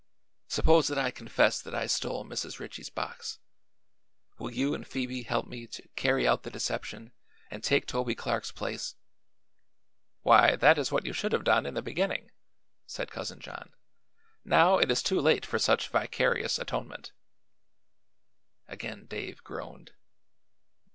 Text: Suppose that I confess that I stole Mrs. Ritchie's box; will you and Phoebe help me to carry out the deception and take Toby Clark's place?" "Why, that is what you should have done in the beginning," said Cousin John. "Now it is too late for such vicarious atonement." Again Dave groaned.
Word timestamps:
Suppose 0.47 0.87
that 0.87 0.97
I 0.97 1.11
confess 1.11 1.61
that 1.61 1.75
I 1.75 1.85
stole 1.85 2.25
Mrs. 2.25 2.57
Ritchie's 2.57 2.89
box; 2.89 3.37
will 4.39 4.49
you 4.51 4.73
and 4.73 4.87
Phoebe 4.87 5.21
help 5.21 5.45
me 5.45 5.67
to 5.67 5.87
carry 5.89 6.27
out 6.27 6.41
the 6.41 6.49
deception 6.49 7.11
and 7.51 7.63
take 7.63 7.85
Toby 7.85 8.15
Clark's 8.15 8.51
place?" 8.51 8.95
"Why, 10.23 10.55
that 10.55 10.79
is 10.79 10.91
what 10.91 11.05
you 11.05 11.13
should 11.13 11.33
have 11.33 11.43
done 11.43 11.67
in 11.67 11.75
the 11.75 11.83
beginning," 11.83 12.31
said 12.87 13.11
Cousin 13.11 13.39
John. 13.39 13.73
"Now 14.43 14.79
it 14.79 14.89
is 14.89 15.03
too 15.03 15.21
late 15.21 15.45
for 15.45 15.59
such 15.59 15.87
vicarious 15.89 16.57
atonement." 16.57 17.11
Again 18.67 19.05
Dave 19.05 19.43
groaned. 19.43 19.93